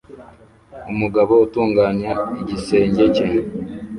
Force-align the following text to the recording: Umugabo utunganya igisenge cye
Umugabo 0.91 1.33
utunganya 1.45 2.11
igisenge 2.41 3.03
cye 3.15 3.27